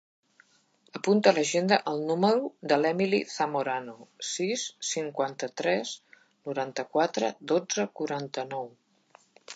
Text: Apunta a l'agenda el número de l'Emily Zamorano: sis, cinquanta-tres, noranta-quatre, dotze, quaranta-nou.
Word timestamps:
Apunta 0.99 1.29
a 1.31 1.33
l'agenda 1.37 1.77
el 1.91 1.99
número 2.11 2.49
de 2.71 2.79
l'Emily 2.79 3.19
Zamorano: 3.33 3.95
sis, 4.31 4.65
cinquanta-tres, 4.93 5.93
noranta-quatre, 6.49 7.31
dotze, 7.53 7.87
quaranta-nou. 8.01 8.67